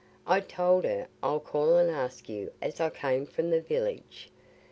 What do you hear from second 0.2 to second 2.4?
I told her I'd call and ask